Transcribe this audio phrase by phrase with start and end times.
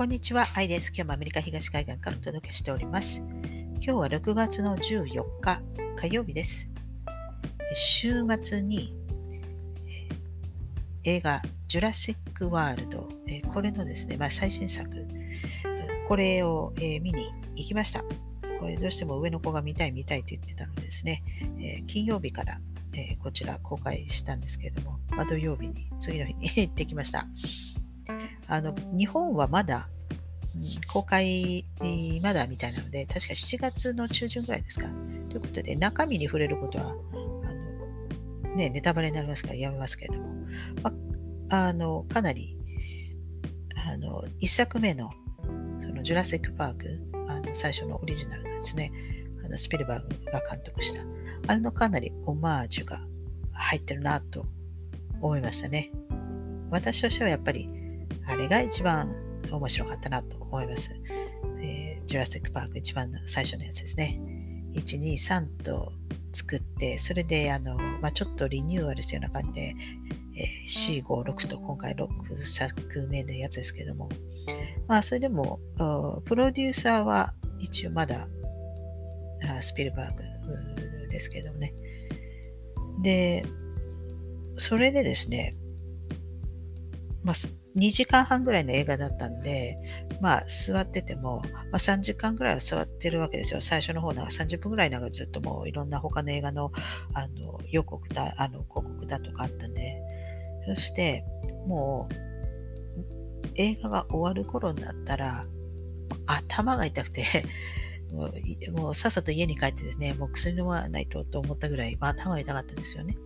[0.00, 0.94] こんにちは、アイです。
[0.96, 3.22] 今日もアメリカ東海岸からお届けしております。
[3.28, 5.60] 今日は6月の14日
[5.94, 6.70] 火曜日です。
[7.74, 8.94] 週末に
[11.04, 13.10] 映画ジュラシック・ワールド、
[13.52, 14.88] これのですね、まあ、最新作、
[16.08, 18.02] これを見に行きました。
[18.58, 21.22] これどうしても上の子が見たい見たいと言ってたのでですね、
[21.86, 22.58] 金曜日から
[23.22, 27.26] こちら公開したんですけれども、まあ、土曜日に次の日に 行ってきました。
[28.46, 29.88] あの、日本はまだ、
[30.92, 31.64] 公開
[32.22, 34.88] まだみたいなので、確か7月の中旬ぐらいですか。
[35.28, 40.28] ということで、中身に触れることは、あの、ね、ネタバレになりますからやめますけれども、
[40.82, 40.90] ま
[41.50, 42.56] ああの、かなり、
[43.86, 45.10] あの、一作目の、
[45.78, 48.92] その、ジュラシック・パーク、あの、最初のオリジナルですね、
[49.44, 51.02] あの、スピルバーグが監督した、
[51.48, 53.00] あれのかなりオマージュが
[53.52, 54.46] 入ってるなと
[55.20, 55.90] 思いましたね。
[56.70, 57.68] 私としてはやっぱり、
[58.26, 59.14] あれが一番
[59.50, 60.90] 面白かったなと思います。
[61.62, 64.20] えー、ジュラシック・パーク一番の最初のやつですね。
[64.74, 65.92] 1、2、3と
[66.32, 69.74] 作って、それであの、まあ、ちょっとリニューアルしたような感じで、
[70.36, 72.08] えー、4、5、6と今回6
[72.44, 74.08] 作目のやつですけども、
[74.86, 75.60] まあそれでも、
[76.24, 78.28] プロデューサーは一応まだ
[79.60, 81.74] スピルバーグですけどもね。
[83.02, 83.44] で、
[84.56, 85.54] それでですね、
[87.22, 87.34] まあ、
[87.80, 89.78] 2時間半ぐらいの映画だったんで、
[90.20, 91.42] まあ、座ってても、
[91.72, 93.62] まあ、3時間ぐらいは座ってるわけですよ。
[93.62, 96.72] 最初の方なんか30分ぐらいなんかずっともういろんな他の映画の
[97.14, 99.96] あの予告だ、あの広告だとかあったんで、
[100.74, 101.24] そして、
[101.66, 102.14] もう、
[103.54, 105.46] 映画が終わる頃になったら、
[106.26, 107.24] 頭が痛くて
[108.12, 113.16] もう、もうさっさと家に帰ってですね、もう薬飲まないとと思ったぐらい、まあ、頭が痛かったんですよね。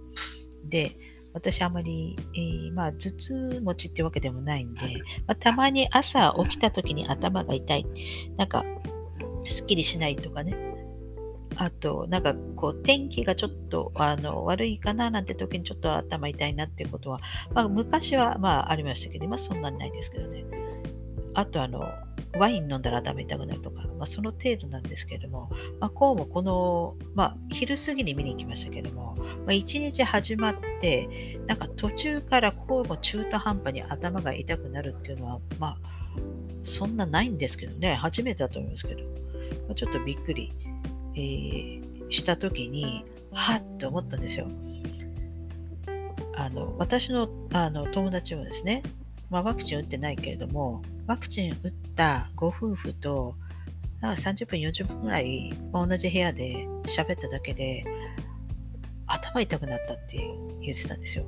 [0.70, 0.96] で、
[1.34, 4.80] 私あまり、えー、まあ、頭痛持ちってわけでもないんで、
[5.26, 7.86] まあ、たまに朝起きた時に頭が痛い。
[8.36, 8.64] なんか、
[9.48, 10.56] すっきりしないとかね。
[11.56, 17.20] あと、なんかこう、天気がちょっとあの悪いかななんて時にちょっと頭痛いなっていうことは、
[17.52, 20.44] まあ、昔はまあありましたけど、今そんなにないですけどね。
[21.34, 21.84] あと、あの、
[22.36, 25.50] ワイン飲んだら頭痛くなるとか、まあ、その程度なんですけれども、
[25.80, 35.76] まあ、こうもこの、まあ、昼過ぎに見に行きましたけれども、まあ、一日始まって、なんか途中からこうも中途半端に頭が痛くなるっていうのは、まあ、
[36.64, 39.08] そんなないんですけどね、初めてだと思いますけど、ま
[39.70, 40.52] あ、ちょっとびっくり、
[41.16, 44.46] えー、した時に、はっと思ったんですよ。
[46.36, 48.82] あの私のあの友達もですね、
[49.34, 53.34] まあ、ワクチン打ってないけれども、ワクチン打ったご夫婦と、
[54.00, 57.84] 30分、40分ぐらい、まあ、同じ部屋で喋っただけで、
[59.08, 60.30] 頭痛くなったって
[60.60, 61.24] 言ってたんですよ。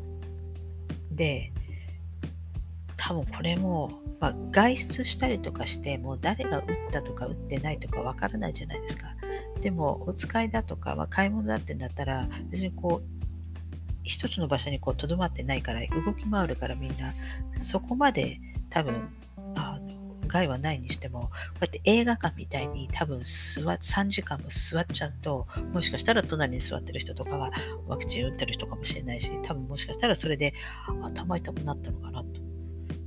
[1.10, 1.50] で、
[2.96, 3.90] 多分これも、
[4.20, 9.08] まあ、外出したりとかして、もう誰が打ったとか打ってないとかわからないじゃないですか。
[9.60, 13.15] でも、お使いだとか、まあ、買い物だってなったら、別にこう、
[14.06, 17.12] 一つの場所にこう、とどまってないから、動き回るからみんな、
[17.62, 18.40] そこまで
[18.70, 19.08] 多分
[20.26, 21.28] 害はないにしても、こ
[21.62, 27.50] うやって映画館みたいに多分座3時間も座っちゃうと、もしかしたら隣に座ってる人とかは
[27.86, 30.54] ワクチン打ってる人かもしれないし、多分もしかしたらそれで
[31.02, 32.40] 頭痛くなったのかなと。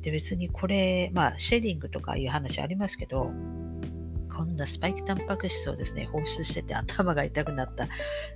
[0.02, 3.32] で、別にこれ、まあ、シェディングとかいう話ありますけど、
[4.34, 7.88] こんなスパイクタンパク質をですね、放出してて頭が痛くなった、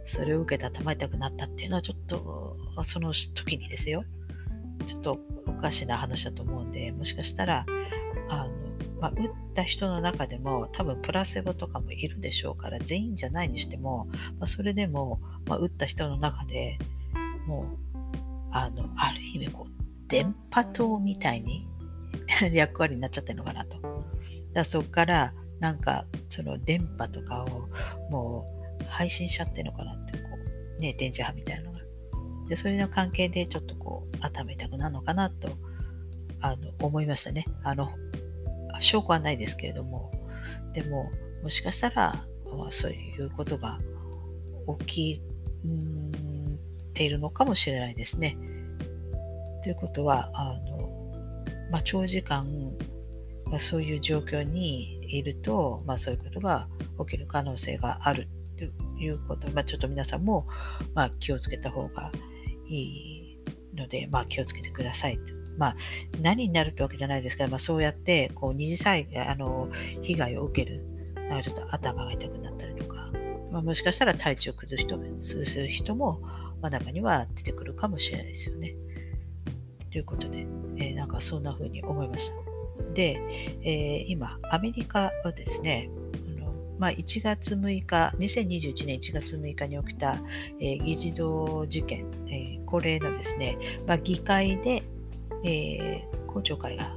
[0.03, 4.03] それを受けて頭痛くなったっていうのはちょっと、その時にですよ、
[4.85, 7.65] ちょっとおかしな話だと思うんで、もしかしたら、
[8.29, 8.63] あの、
[9.03, 14.07] まあ、打った人の中でも多分プラセボとかもいるでしょうから全員じゃないにしても、
[14.39, 16.79] まあ、それでも、まあ、打った人の中で
[17.45, 17.97] もう
[18.51, 21.67] あのある意味こう電波塔みたいに
[22.53, 23.77] 役割になっちゃってるのかなと。
[24.53, 27.67] だそこからなんかその電波とかを
[28.09, 28.45] も
[28.79, 30.29] う配信しちゃってるのかなってこ
[30.77, 31.72] うね電磁波みたいな。
[32.53, 35.57] でそれの関係でちょっとこう頭痛くなるのかなと
[36.39, 37.47] あの思いましたね。
[37.63, 37.89] あの
[38.79, 40.11] 証拠はないですけれども、
[40.71, 41.11] でも、
[41.41, 43.79] もしかしたら、まあ、そういうことが
[44.85, 44.85] 起
[45.17, 45.21] き
[46.93, 48.37] ているのかもしれないですね。
[49.63, 51.11] ということは、あの
[51.71, 52.45] まあ、長時間、
[53.45, 56.67] まあ、そういう状況にいると、まあ、そういうことが
[56.99, 58.27] 起きる可能性がある
[58.57, 58.63] と
[59.01, 60.45] いうこと、まあ、ちょっと皆さんも、
[60.93, 62.11] まあ、気をつけた方が
[62.73, 63.37] い
[63.73, 65.75] いので、まあ、気をつけてくださいとまあ、
[66.21, 69.69] 何になるってわけじゃないですけど、まあ、そうやって、こう、二次災害、あの、
[70.01, 70.81] 被害を受ける、
[71.15, 73.11] なんかちょっと頭が痛くなったりとか、
[73.51, 76.19] まあ、もしかしたら体調を崩す人崩す人も、
[76.61, 78.75] まあ、中には出てくるかもしれないですよね。
[79.91, 80.47] ということで、
[80.77, 82.35] えー、なんかそんな風に思いました。
[82.93, 83.21] で、
[83.61, 85.89] えー、今、アメリカはですね、
[86.83, 87.85] まあ、1月6日、
[88.17, 90.17] 2021年1月6日に起きた、
[90.59, 93.57] えー、議事堂事件、えー、これのですね、
[93.87, 94.83] まあ、議会で、
[95.45, 96.93] えー、公聴会が、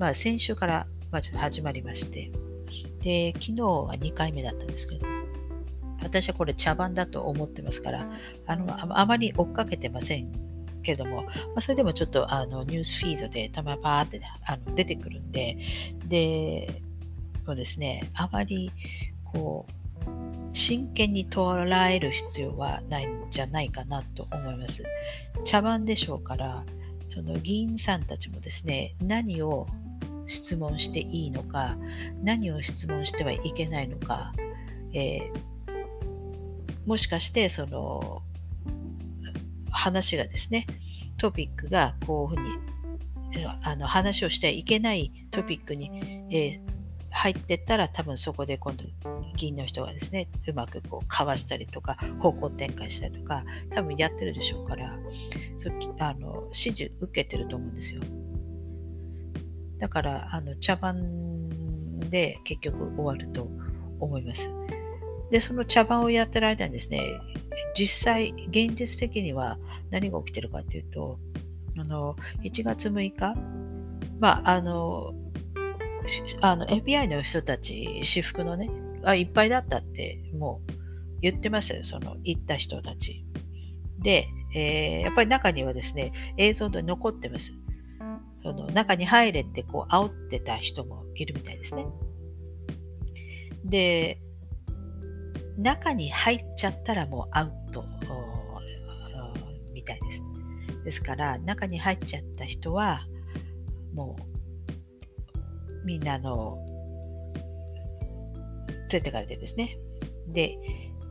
[0.00, 2.32] まあ、先週からまず始まりまして、
[3.00, 5.06] で、昨日は2回目だったんですけど、
[6.02, 8.10] 私はこれ茶番だと思ってますから、
[8.44, 10.32] あのあまり追っかけてません
[10.82, 15.58] けども、まあ、それでもちょっとあのニュースフィードでたまばーってあの出てくるんで、
[16.08, 16.82] で、
[17.48, 18.70] もですね、あまり
[19.32, 24.84] こう、真剣に捉える必要はないんじゃないかなと思います。
[25.44, 26.64] 茶番でしょうから、
[27.08, 29.66] その議員さんたちもですね、何を
[30.26, 31.76] 質問していいのか、
[32.22, 34.32] 何を質問してはいけないのか、
[34.92, 35.30] えー、
[36.86, 38.22] もしかしてその
[39.70, 40.66] 話がですね、
[41.18, 42.68] トピックがこういうふうに
[43.62, 45.90] あの話をしてはいけないトピックに、
[46.30, 46.77] えー、
[47.10, 48.84] 入ってったら多分そこで今度
[49.36, 54.98] 議員の人がですねうまくこうかわしたりとか方向転換したりとか多分やってるでしょうから
[55.56, 58.02] そあの指示受けてると思うんですよ。
[59.78, 63.48] だからあの茶番で結局終わると
[64.00, 64.50] 思います。
[65.30, 67.20] でその茶番をやってる間にですね
[67.74, 69.58] 実際現実的には
[69.90, 71.18] 何が起きてるかっていうと
[71.76, 73.34] あの1月6日
[74.18, 75.14] まああの
[76.40, 78.70] あの FBI の人たち、私服のね、
[79.04, 80.72] あ、いっぱいだったってもう
[81.20, 83.24] 言ってますよ、その行った人たち。
[84.00, 87.54] で、えー、やっぱり中にはですね、映像で残ってます。
[88.42, 91.86] その中に入れってこう煽ってた人もいるみたいですね。
[93.64, 94.20] で、
[95.56, 97.84] 中に入っちゃったらもうアウト
[99.74, 100.22] みたいです。
[100.84, 103.06] ですから、中に入っちゃった人は、
[103.92, 104.37] もう
[105.88, 106.58] みんなの
[108.92, 109.78] 連れてかれてですね。
[110.26, 110.58] で、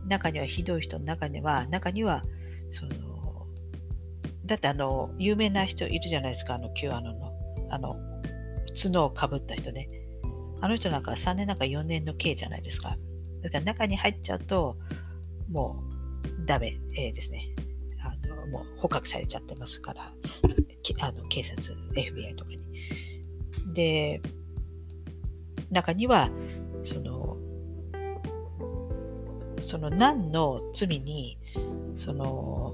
[0.07, 2.23] 中にはひどい人の中には、中には、
[2.69, 3.47] その、
[4.45, 7.33] だってあの、有名な人いるじゃないですか、あの、Q アノの、
[7.71, 7.95] あの、
[8.79, 9.89] 角をかぶった人ね。
[10.61, 12.97] あの人なんか3年なんか4年の刑じゃないですか。
[13.41, 14.77] だから中に入っちゃうと、
[15.49, 15.83] も
[16.43, 17.49] うダメ、えー、ですね。
[18.03, 22.59] あのもう捕獲されちゃってますから、あの警察、FBI とかに。
[23.73, 24.21] で、
[25.71, 26.29] 中には、
[26.83, 27.37] その、
[29.61, 31.37] その何の罪に、
[31.95, 32.73] その、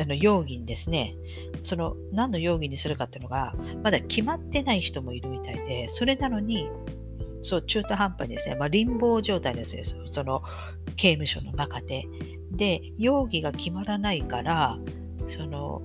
[0.00, 1.14] あの容疑にですね、
[1.62, 6.68] その何の容疑にするかっていうのが、まだ決まってない人もいるみたいで、それなのに、
[7.42, 10.42] そう、中途半端にですね、まあ、貧乏状態ですよ、その
[10.96, 12.06] 刑務所の中で。
[12.50, 14.78] で、容疑が決まらないから、
[15.26, 15.82] その、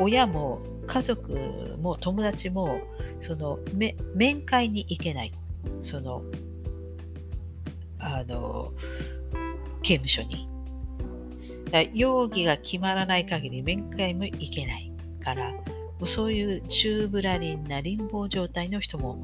[0.00, 2.80] 親も家族も友達も、
[3.20, 3.58] その、
[4.14, 5.32] 面会に行けない。
[5.82, 6.22] その、
[7.98, 8.72] あの、
[9.82, 10.48] 刑務所に。
[11.92, 15.60] 容疑が決まらない限り面会も行けないからも
[16.02, 19.18] う、そういう中ぶらりんな貧乏状態の人も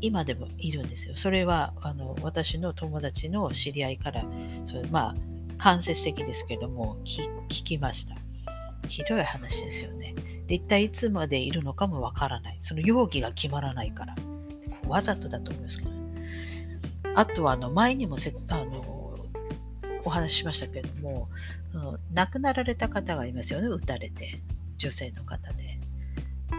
[0.00, 1.16] 今でもいるんですよ。
[1.16, 4.24] それはあの私の友達の知り合いから
[4.64, 5.14] それまあ
[5.58, 8.16] 間接的ですけども聞きました。
[8.88, 10.14] ひどい話ですよね。
[10.46, 12.56] で一体いつまでいるのかもわからない。
[12.60, 14.14] その容疑が決まらないから。
[14.90, 15.90] わざとだと思いますけど、
[17.14, 19.18] あとはあの前にも説あの
[20.04, 21.28] お話ししましたけれども、
[22.12, 24.40] 亡くなられた方がいますよね、撃たれて、
[24.76, 25.78] 女性の方で。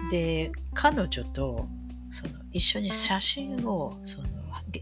[0.10, 1.68] で、彼女と
[2.12, 4.28] その一緒に写真をその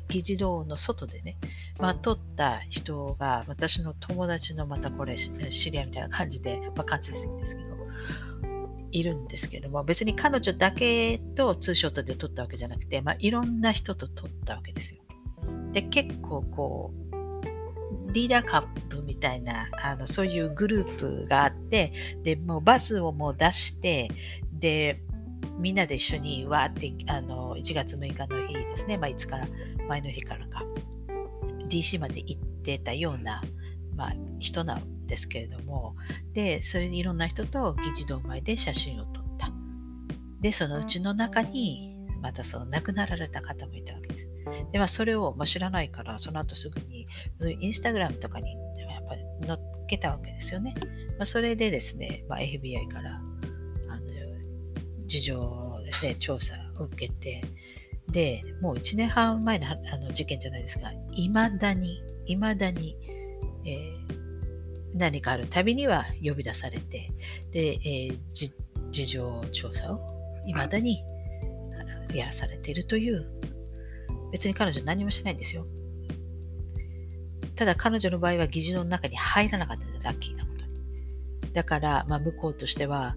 [0.08, 1.38] 議事堂の外でね、
[1.79, 5.32] まあ、撮った人が私の友達のまたこれ知
[5.72, 7.69] り合いみたいな感じで、まあ、間接的ですけど、
[8.91, 15.01] いるんですけども、別に彼女だけとツーショットで撮ったわけじゃなくて、まあ、いろんな人と撮ったわけですよ。
[15.72, 21.93] で、結構こう、リーダーカップみたいな、あの、そういうグループがあって、
[22.24, 24.10] で、もうバスをもう出して、
[24.51, 25.03] で、
[25.60, 29.48] みんなで一緒にわーって、あの、1月6日の日ですね、まあ、5日
[29.88, 30.63] 前の日からか、
[31.69, 33.43] DC まで行ってたような、
[33.96, 35.96] まあ、人なですけれども、
[36.34, 39.51] で、それにいろんな人と議事堂前で写真を撮った。
[40.39, 44.30] で、そのうちの中に、またその亡くなられた方もいたわけです。
[44.72, 47.06] で、まあ、それを、まあ、知らないから、その後すぐに、
[47.60, 50.75] インスタグラムとかにやっぱ載っけたわけですよね。
[51.18, 53.22] まあ、それでですね、まあ、FBI から、
[53.89, 57.44] あの、事情をですね、調査を受けて、
[58.12, 62.96] で、もう1年半前のあの事件じゃないですが、いまだに、いまだに、
[63.66, 64.09] えー、
[65.00, 67.12] 何かあるたびには呼び出されて、
[67.51, 68.18] で、えー、
[68.91, 70.00] 事情調査を
[70.46, 71.03] 未だに
[72.13, 73.25] やらされているという、
[74.32, 75.63] 別に彼女何もしないんですよ。
[77.56, 81.53] ただ彼女の場合は議事堂の中に入らなかったラッキーなことに。
[81.53, 83.15] だから、まあ、向こうとしては、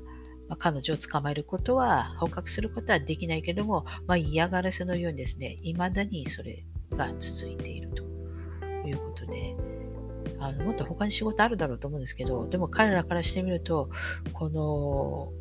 [0.48, 8.04] まあ、彼女を捕まえることは、捕獲することはできないけども、まあ、嫌がらせのようにですね、未だにそれが続いていると
[8.86, 9.56] いうことで、
[10.42, 13.90] あのもっと他に仕事あるだろうと思うんですけど、でも彼らからしてみると、
[14.32, 15.32] この、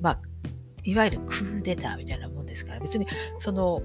[0.00, 0.20] まあ、
[0.82, 3.06] いわゆるクーデターみたいなもんですから、別に
[3.38, 3.80] その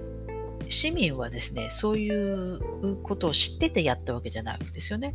[0.68, 5.14] 市民はですね、そういうことを知っててやったわけじゃないわけですよね。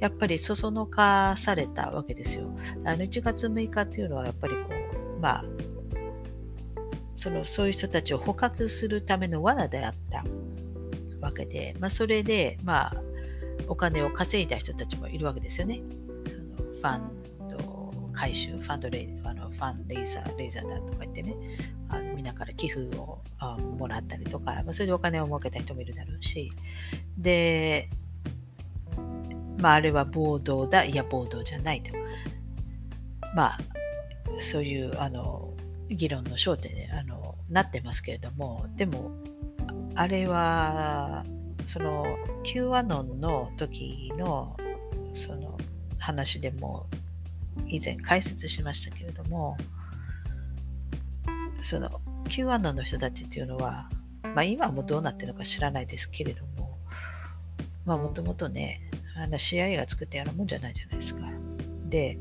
[0.00, 2.50] やっぱりそそのかされたわけですよ。
[2.84, 4.60] あの1月6日っていうのはやっぱりこ
[5.16, 5.44] う、まあ、
[7.14, 10.24] そのそういう人たちを捕獲するための罠であった
[11.20, 13.02] わけで、まあ、それで、まあ、
[13.68, 15.80] お金を稼いだ人たちもいるわけですよね。
[16.28, 21.34] そのファンド回収、ファンドレイあのファンレーザー、レーザーだとか言ってね、
[21.88, 26.52] あのみんなから寄付をあもらったりとか、まあ、それでお金を儲けた人もいるだろうし、
[27.18, 27.88] で、
[29.58, 31.92] まあ、あれは暴動だ、いや、暴動じゃないと。
[33.34, 33.58] まあ、
[34.40, 35.52] そういうあの
[35.88, 39.10] 議論の焦点にあのなってますけれども、でも、
[39.94, 41.24] あれは、
[41.64, 42.04] その
[42.42, 44.56] Q アノンの時の
[45.14, 45.58] その
[45.98, 46.86] 話でも
[47.68, 49.56] 以前解説しましたけれども
[51.60, 53.88] その Q アノンの人たちっていうのは、
[54.22, 56.78] まあ、今もどうなってるのか知らないですけれども
[57.84, 58.80] まあもともとね
[59.16, 61.30] あの CIA が作ったようなもんじゃないじゃないですか。
[61.88, 62.18] で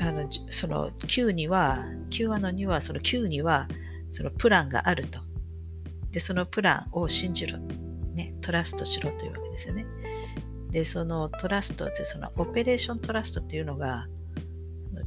[0.00, 3.68] あのその Q には Q アノンにはその Q には
[4.12, 5.20] そのプランがあると
[6.16, 7.58] で、そのプランを信じろ。
[8.14, 9.84] ね、トラストしろというわけですよね。
[10.70, 14.06] で、そのトラストってそのオペレーショントラストっていうのが、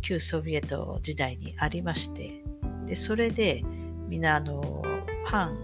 [0.02, 2.44] 旧ソビエト時代にありまして、
[2.86, 3.64] で、それで、
[4.08, 4.84] みんな、あの、
[5.26, 5.58] 反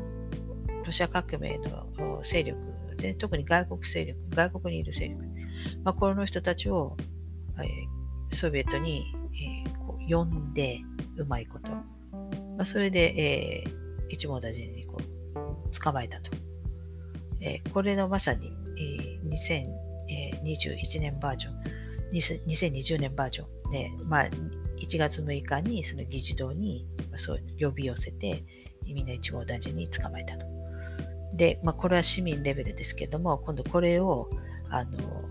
[0.84, 2.60] ロシア革命の勢力、
[3.20, 5.22] 特に外国勢力、外国にいる勢力、
[5.84, 6.98] まあ、この人たちを、
[7.60, 9.14] えー、ソビエトに、
[9.68, 10.80] えー、こう呼んで、
[11.18, 11.70] うまいこと。
[11.70, 11.84] ま
[12.62, 13.76] あ、それで、えー、
[14.10, 14.85] 一網打尽に
[15.80, 16.32] 捕まえたと。
[17.42, 21.62] えー、これのまさに、えー、2021年バージョン、
[22.12, 24.26] 2020年バージョンで、まあ、
[24.78, 28.44] 1月6日にその議事堂に、そう呼び寄せて、
[28.86, 30.46] みんな一号大臣に捕まえたと。
[31.34, 34.30] で、まあ、これは市民レベルですけども、今度これを、
[34.70, 35.26] あの、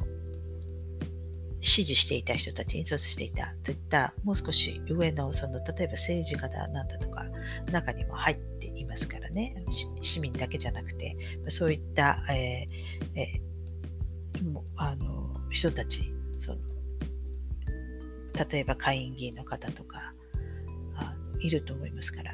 [1.60, 7.24] 支持していた人たち、引率していたといった、もう少し上の、その、例えば政治家だなんだとか、
[7.72, 8.53] 中にも入って
[8.84, 9.64] いますからね、
[10.00, 11.16] 市民だけじゃなくて、
[11.48, 16.58] そういった、えーえー、あの人たちその、
[18.50, 20.12] 例えば下院議員の方とか
[20.96, 22.32] あのいると思いますから、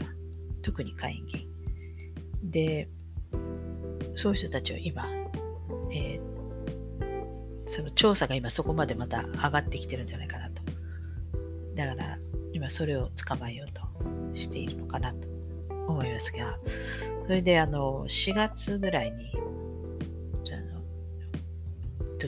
[0.63, 1.41] 特に下院議
[2.43, 2.51] 員。
[2.51, 2.89] で、
[4.15, 5.07] そういう人たちは今、
[5.93, 6.21] えー、
[7.67, 10.63] その調査が今そこまでまた上がってきてるんじゃないかなと。
[11.75, 12.19] だから
[12.53, 13.83] 今それを捕まえようと
[14.37, 15.30] しているのかなと
[15.91, 16.59] 思いますが、
[17.27, 19.31] それであの4月ぐらいに、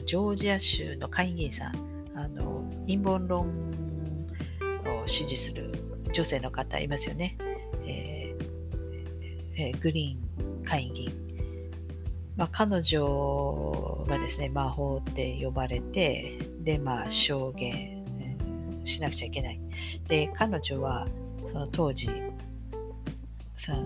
[0.05, 1.75] ジョージア州の会議員さん、
[2.15, 4.27] あの陰謀論
[5.03, 5.71] を支持する
[6.11, 7.37] 女性の方いますよね。
[7.85, 8.43] えー
[9.55, 11.23] えー、グリーン会議員。
[12.35, 18.03] まあ、彼女がですね、魔法って呼ばれて、で、まあ、証言
[18.85, 19.61] しなくちゃいけない。
[20.07, 21.07] で、彼女は、
[21.45, 22.09] その当時、
[23.63, 23.77] さ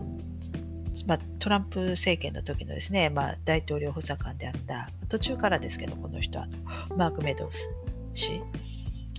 [1.06, 6.48] まあ、トランプ政権の時のですね、まあ、大統領補佐官であった、途中からですけど、この人は
[6.96, 7.70] マーク・メドウス
[8.16, 8.42] 氏、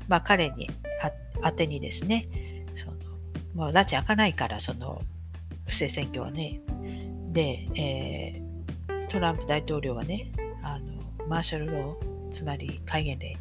[0.08, 0.68] まあ、彼に
[1.42, 2.26] あてにですね、
[2.74, 2.96] その
[3.54, 5.00] まあ、拉致開かないから、その
[5.68, 6.60] 不正選挙はね、
[7.30, 10.32] で、えー、トランプ大統領はね、
[10.64, 13.36] あのマーシャルロー、つまり戒厳令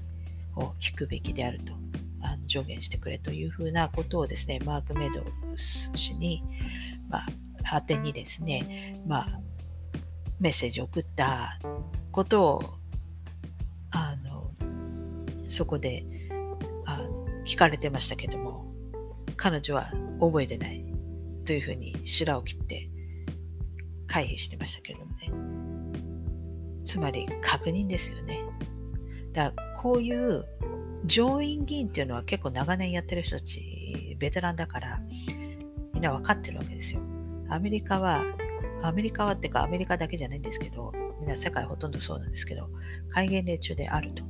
[0.55, 1.73] を引くべきであると
[2.21, 6.43] あの助言してくれというふうなことをですね、マーク・メドウス氏に、
[7.09, 7.25] まあ、
[7.79, 9.39] 宛てにですね、まあ、
[10.39, 11.59] メッセージを送った
[12.11, 12.63] ことを、
[13.91, 14.51] あの、
[15.47, 16.05] そこで、
[16.85, 18.65] あの聞かれてましたけども、
[19.35, 20.85] 彼女は覚えてない
[21.45, 22.89] というふうに白を切って
[24.07, 25.31] 回避してましたけどもね。
[26.83, 28.41] つまり確認ですよね。
[29.33, 30.45] だからこういう
[31.05, 34.99] 上院議員っていうのは結構長年やってる人たち、ベテランだから、
[35.97, 37.01] みんな分かってるわけですよ。
[37.49, 38.23] アメリカは、
[38.83, 42.69] アメリカはってかアメリカだけじゃないんですけど、みんな世界ほとんどそうなんですけど、
[43.09, 44.21] 戒厳令中であると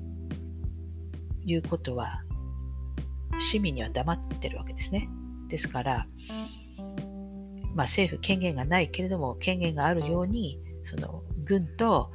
[1.44, 2.22] いうことは、
[3.38, 5.10] 市民には黙ってるわけですね。
[5.50, 6.08] ですから、
[7.76, 12.12] まあ、政府権限がないけれども権限があるようにその軍と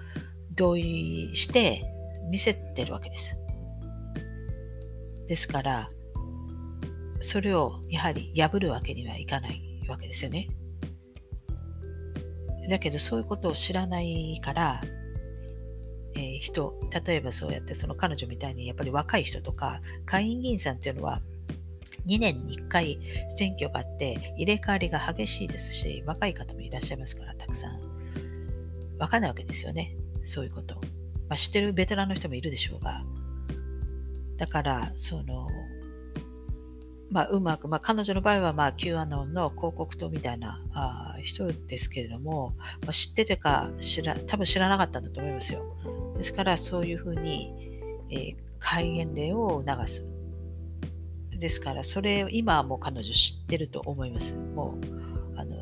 [0.55, 1.85] 同意して
[2.31, 3.37] 見せてるわけです。
[5.29, 5.89] ですから
[7.23, 10.49] それをやはり破るわけにはいかないわけですよね。
[12.69, 14.81] だけどそういうことを知らないから、
[16.15, 16.75] えー、人、
[17.07, 21.21] 例えばそうやってその彼女みたいにやっぱり若い人とか、下院議員さんっていうのは
[22.07, 22.99] 2年に1回
[23.29, 27.81] 選挙があって入れ替わりが激しいですし、若い方もいらっしゃいますから、たくさん。
[28.99, 29.97] わかんないわけですよね。
[30.23, 30.77] そういうこと。
[31.29, 33.03] まあ、知ってるベテランの人もいるでしょうが。
[34.37, 35.49] だから、その、
[37.13, 45.63] まあ、うまく、まあ、彼女の場合は、まあ、Q アノンの広告塔みたいなあ人ですけれども、まあ、知っててか知ら、多分知らなかったんだと思いますよ。
[46.17, 47.53] ですから、そういうふうに、
[48.11, 50.09] えー、戒厳令を促す。
[51.39, 54.37] ですから、それを今はもう彼女知ってると思います。
[54.37, 55.57] もう、あの、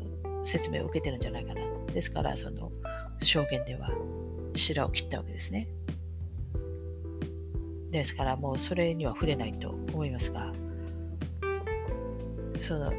[0.45, 1.61] 説明を受けてるんじゃないかな。
[1.93, 2.71] ですから、その、
[3.19, 3.89] 証言では、
[4.55, 5.67] 白を切ったわけですね。
[7.91, 10.53] ですから、もうそれには触れないと思いますが、
[12.61, 12.93] その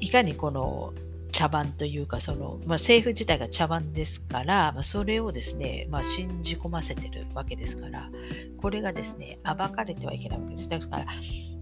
[0.00, 0.92] いかにこの
[1.30, 8.10] 茶番というかその、まあ、政府自体が茶番ですから、まあ、それをですね、まあ、信じ込ませてるわけですから
[8.58, 10.68] これがですね暴かれてはいけないわけです。
[10.68, 11.06] だから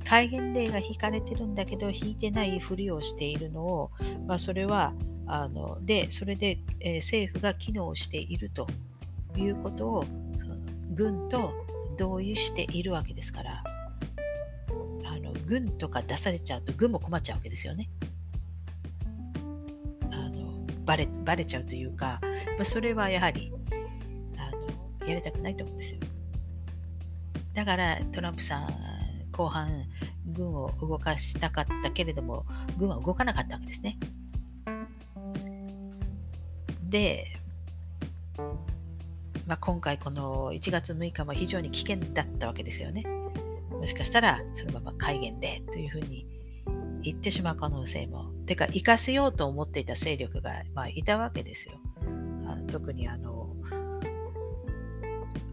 [0.05, 3.91] 戒厳令が引かれてるんだけど引いてないふりをしているのを、
[4.27, 4.95] まあ、それは
[5.27, 8.67] あのでそれで、えー、政府が機能していると
[9.37, 10.05] いうことを
[10.95, 11.53] 軍と
[11.99, 13.78] 同意しているわけですから。
[15.49, 17.89] 軍とか出されちゃうと軍も困っちゃうわけですよね。
[20.13, 22.29] あのバレバレちゃうというか、ま
[22.61, 23.51] あ、それはやはり
[24.37, 24.51] あ
[25.01, 26.01] のやりたくないと思うんですよ。
[27.55, 28.69] だからトランプさん
[29.33, 29.87] 後半
[30.27, 32.45] 軍を動かしたかったけれども
[32.77, 33.99] 軍は動かなかったわけですね。
[36.91, 37.25] で、
[39.47, 43.18] まあ、今回この1月6日も非常に危険だったわけですよね。
[43.79, 46.27] もしかしたらそのまま戒厳令というふうに
[47.03, 48.31] 言ってしまう可能性も。
[48.47, 51.75] てか、生かせようと思っていた勢力が、まあ、いたわけですよ。
[52.47, 53.55] あの特にあの、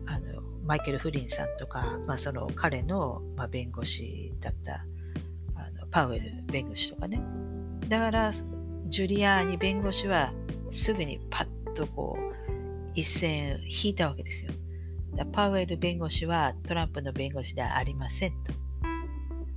[0.08, 4.86] あの、マイケル・フリンさんとか、まあ、その彼の、まあ、弁護士だった
[5.56, 7.22] あのパウエル弁護士とかね。
[7.88, 10.34] だから、ジュリアーニ弁護士は
[10.70, 12.36] すぐにパッとこう、
[12.94, 14.52] 一線引いたわけですよ。
[15.32, 18.54] パウエル弁護士はトランプの弁護士ではありませんと。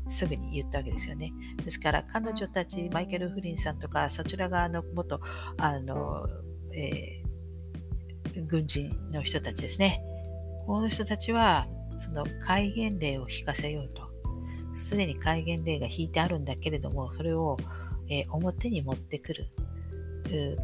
[0.09, 1.33] すぐに言ったわけですよね。
[1.65, 5.21] ですから彼女たち、マイケル・フリンさんとか、そちら側の元、
[5.59, 6.27] あの、
[6.75, 10.03] えー、軍人の人たちですね。
[10.67, 11.67] この人たちは、
[11.99, 14.09] その戒厳令を引かせようと。
[14.77, 17.57] すでに戒厳令が引いてあるんだけれども、それを、
[18.09, 19.49] えー、表に持ってくる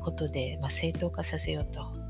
[0.02, 2.03] ことで、まあ、正当化させようと。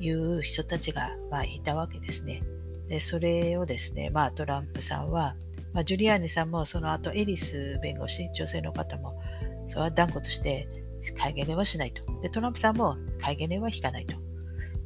[0.00, 2.40] いう人たちが、まあ、いたわけですね。
[2.88, 5.36] でそれをですね、まあ、トランプさんは、
[5.72, 9.20] まあ、ジュリアーニさんもその後エリス弁護士、女性の方も、
[9.66, 10.68] それは断固として
[11.16, 12.02] 戒厳令はしないと。
[12.22, 14.16] でトランプさんも戒厳令は引かないと。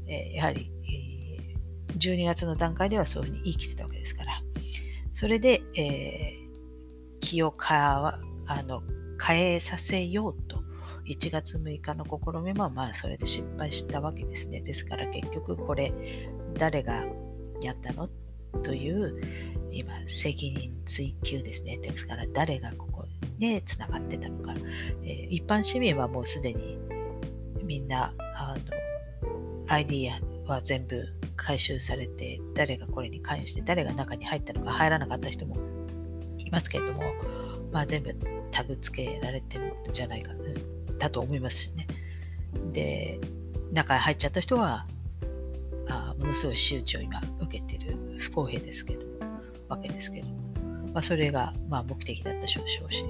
[0.09, 4.33] えー、やはり、えー、12月の段階ではそういうふうに言い切ってたわけですから。
[5.12, 8.83] それで、えー、気をかあの
[9.25, 10.51] 変えさせようと
[11.06, 14.60] 1月6日の試みもまあそれで失敗したわけですね。
[14.60, 15.92] ですから結局これ
[16.54, 17.02] 誰が
[17.60, 18.08] やったの？
[18.62, 19.20] という
[19.70, 21.78] 今責任追及ですね。
[21.78, 23.06] ですから誰がここ
[23.38, 24.54] でつながってたのか。
[25.02, 26.78] えー、一般市民はもうすでに
[27.64, 29.32] みんなあの
[29.68, 30.10] ID
[30.46, 31.04] は全部
[31.36, 35.56] 回収されて誰がこれに関与して誰が中に入ったのか入らなかった人も
[36.38, 37.02] いますけれども、
[37.72, 38.14] まあ、全部
[38.50, 40.32] タグ付けられてるんじゃないか、
[41.02, 41.88] だと思いますしね。
[42.72, 43.18] で、
[43.72, 44.84] 中に入っちゃった人は、
[45.88, 49.04] あものすごい仕打ちを今受けてる不公平ですけど、
[49.68, 50.28] わけですけど、
[50.92, 53.04] まあ、それがまあ目的だったでしょうし。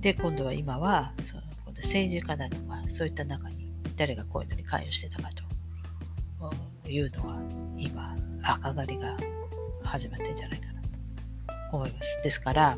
[0.00, 7.40] で、今度は今は、その今度政治家なのか、そういった中に誰がこういうのに関与してたかというのは、
[7.76, 9.14] 今、赤狩りが
[9.84, 12.20] 始まってんじゃないかなと思います。
[12.24, 12.76] ですから、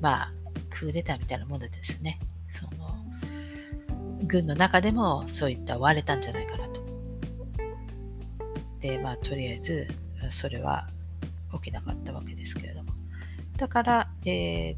[0.00, 0.32] まあ、
[0.70, 2.20] クーデターみたいなものですね。
[2.48, 2.81] その
[4.26, 6.80] 軍の中でもそういった割れたんじゃないかなと。
[8.80, 9.88] で、まあ、とりあえず、
[10.30, 10.88] それは
[11.52, 12.92] 起きなかったわけですけれども。
[13.56, 14.76] だから、えー、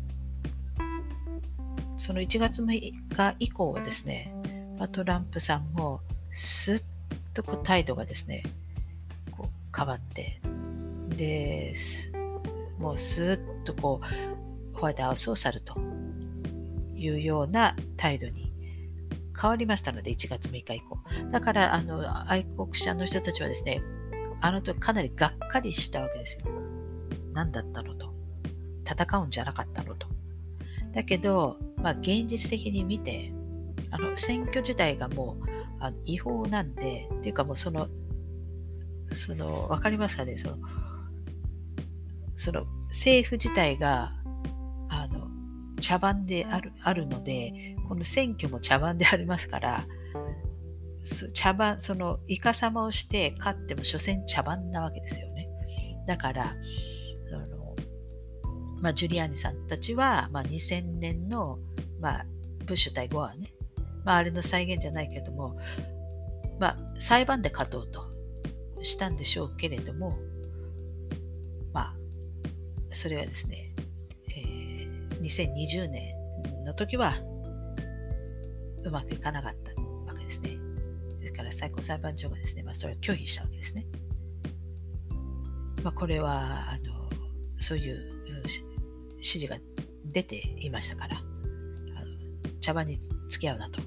[1.97, 2.93] その1月6日
[3.39, 4.35] 以降はですね、
[4.79, 6.01] まあ、トランプさんも
[6.33, 6.83] すっ
[7.33, 8.43] とこう態度がですね、
[9.31, 10.41] こう変わって、
[11.17, 11.75] で、
[12.79, 15.75] もうすっとこう、ホワイトハウスを去ると
[16.97, 18.44] いいうような態度に
[19.41, 20.99] 変わりましたので、1月6日以降。
[21.31, 23.83] だから、あの、愛国者の人たちはですね、
[24.41, 26.53] あの時かなりがっかりしたわけですよ。
[27.33, 28.15] 何だったのと。
[28.87, 30.07] 戦うんじゃなかったのと。
[30.95, 33.31] だけど、まあ、現実的に見て、
[33.91, 35.45] あの選挙自体がもう
[35.81, 37.89] あの違法なんで、っていうかもうその、
[39.13, 40.57] その、わかりますかね、その、
[42.37, 44.13] その政府自体が、
[45.85, 49.87] 茶番であるあるので、この選挙も茶番でありますから、
[51.35, 55.47] 茶番、その、イカサマをして勝っても所詮茶番なわけですよね。
[56.07, 56.53] だから、
[57.33, 57.77] あの
[58.81, 61.59] まあ、ジュリアーニさんたちは、まあ、2000年の、
[62.01, 62.27] まあ、
[62.65, 63.53] ブッシュ対ゴアね、
[64.07, 65.59] まあ、あれの再現じゃないけども、
[66.59, 68.03] まあ、裁判で勝とうと
[68.83, 70.17] したんでしょうけれども、
[71.75, 71.95] まあ、
[72.91, 73.75] それはですね、
[75.25, 76.15] 2020年
[76.67, 77.15] の時は
[78.85, 80.59] うまくいかなかったわけですね。
[81.21, 83.87] ですから最高裁判所がですね、まあ、それを拒否したわけですね。
[85.83, 87.09] まあ、これはあの
[87.59, 88.15] そういう
[89.17, 89.59] 指示が
[90.05, 91.21] 出ていましたからあ
[92.05, 93.81] の茶番に付き合うなと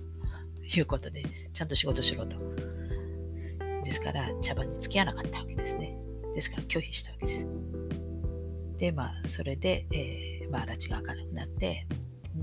[0.63, 1.23] いうことで
[1.54, 2.38] ちゃんと仕事しろと。
[3.84, 5.95] ですから茶番に付き合わなかったわけですね。
[6.34, 7.47] ですから拒否したわけです。
[8.80, 11.88] でまあそれで、えーまあ、拉致が明るくなって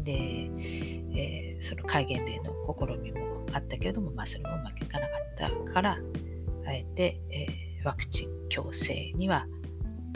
[0.03, 5.99] で、えー、その戒厳令の試みもあったけれども、まあ、それもうまくいかなかったから、
[6.67, 9.47] あえて、えー、ワクチン強制には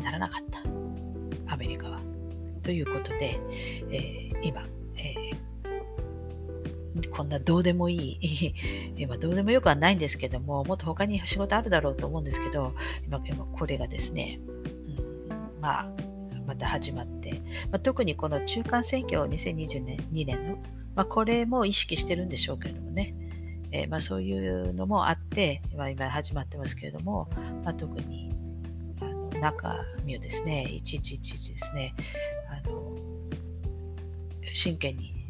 [0.03, 2.01] ならなかった、アメリカは。
[2.62, 3.40] ということで、
[3.90, 4.62] えー、今、
[4.96, 12.74] えー、こんなどうでもいいまあ、 どうでもよくはないんですけども、もっと他に仕事あるだろうと思うんですけど、
[13.07, 14.40] 今、今これがですね、
[15.31, 15.90] うん、まあ、
[16.48, 20.56] また始まって、まあ、特にこの中間選挙2022年 ,2 年の、
[20.96, 23.14] まあ、これも意識してるんでしょうけれどもね、
[23.70, 27.28] えー、まあ、そういうのもあって、まあ、今始まってますけれども、
[27.64, 28.32] まあ、特に
[29.02, 31.94] あの中身をですね、いちいちいちですね、
[32.48, 32.96] あの
[34.54, 35.28] 真剣に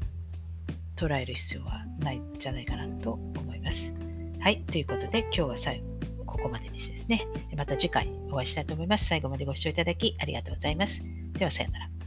[0.94, 3.96] 捉える必要はないんじゃないかなと思います。
[4.38, 5.87] はい、ということで今日は最後、
[6.28, 9.06] ここまでにしてですね、また次回お会いしたいと思います。
[9.06, 11.04] 最後までご視聴いただきありがとうございます。
[11.32, 11.97] では、さようなら。